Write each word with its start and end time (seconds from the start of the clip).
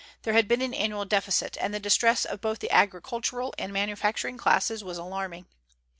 There 0.23 0.33
had 0.33 0.47
been 0.47 0.63
an 0.63 0.73
annual 0.73 1.05
deficit, 1.05 1.59
and 1.61 1.75
the 1.75 1.79
distress 1.79 2.25
of 2.25 2.41
both 2.41 2.57
the 2.57 2.71
agricultural 2.71 3.53
and 3.59 3.71
manufacturing 3.71 4.39
classes 4.39 4.83
was 4.83 4.97
alarming. 4.97 5.45